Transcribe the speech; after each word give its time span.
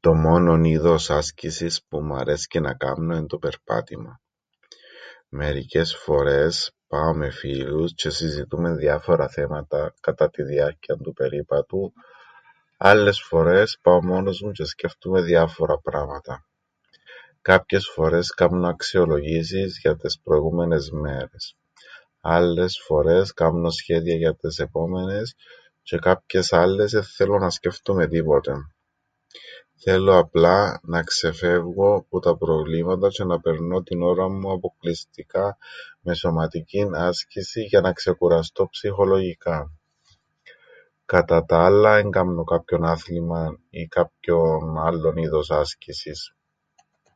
Το 0.00 0.14
μόνον 0.14 0.64
είδος 0.64 1.10
άσκησης 1.10 1.84
που 1.88 2.00
μου 2.00 2.14
αρέσκει 2.14 2.60
να 2.60 2.74
κάμνω 2.74 3.14
εν' 3.14 3.26
το 3.26 3.38
περπάτημαν. 3.38 4.20
Μερικές 5.28 5.96
φορές 5.96 6.72
πάω 6.86 7.14
με 7.14 7.30
φίλους 7.30 7.90
τζ̆αι 7.94 8.10
συζητούμεν 8.10 8.76
διάφορα 8.76 9.28
θέματα 9.28 9.94
κατά 10.00 10.30
την 10.30 10.46
διάρκειαν 10.46 11.02
του 11.02 11.12
περίπατου, 11.12 11.92
άλλες 12.76 13.22
φορές 13.22 13.78
πάω 13.82 14.02
μόνος 14.02 14.40
μου 14.40 14.50
τζ̆αι 14.52 14.64
σκέφτουμαι 14.66 15.20
διάφορα 15.20 15.78
πράματα. 15.78 16.46
Κάποιες 17.42 17.88
φορές 17.88 18.30
κάμνω 18.34 18.68
αξιολογήσεις 18.68 19.78
για 19.78 19.96
τες 19.96 20.20
προηγούμενες 20.22 20.90
μέρες, 20.90 21.56
άλλες 22.20 22.82
φορές 22.86 23.32
κάμνω 23.32 23.70
σχέδια 23.70 24.16
για 24.16 24.36
τες 24.36 24.58
επόμενες 24.58 25.34
τζ̆αι 25.84 25.98
κάποιες 26.00 26.52
άλλες 26.52 26.92
εν 26.92 27.02
θέλω 27.02 27.38
να 27.38 27.50
σκέφτουμαι 27.50 28.06
τίποτε. 28.06 28.52
Θέλω 29.84 30.18
απλά 30.18 30.80
να 30.82 31.02
ξεφεύγω 31.02 32.06
που 32.08 32.18
τα 32.20 32.36
προβλήματα 32.36 33.08
τζ̆αι 33.08 33.26
να 33.26 33.40
περνώ 33.40 33.82
την 33.82 34.02
ώραν 34.02 34.32
μου 34.32 34.52
αποκλειστικά 34.52 35.56
με 36.00 36.14
σωματικήν 36.14 36.94
άσκησην 36.94 37.62
για 37.62 37.80
να 37.80 37.92
ξεκουραστώ 37.92 38.68
ψυχολογικά. 38.68 39.72
Κατά 41.04 41.44
τα 41.44 41.64
άλλα 41.64 41.96
εν 41.98 42.10
κάμνω 42.10 42.44
κάποιον 42.44 42.84
άθλημαν 42.84 43.60
ή 43.70 43.86
κάποιον 43.86 44.78
άλλον 44.78 45.16
είδος 45.16 45.50
άσκησης. 45.50 46.34